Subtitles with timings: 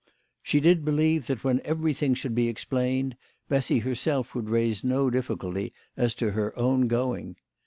[0.41, 3.15] She did believe that when everything should be explained
[3.49, 7.35] Bessy herself would raise no difficulty as to her own going.